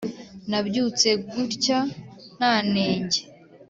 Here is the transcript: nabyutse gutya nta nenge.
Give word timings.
nabyutse 0.49 1.09
gutya 1.31 1.79
nta 2.35 2.53
nenge. 2.71 3.19